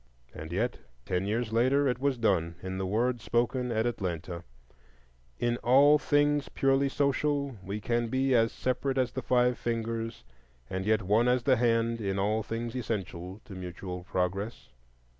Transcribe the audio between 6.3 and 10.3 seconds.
purely social we can be as separate as the five fingers,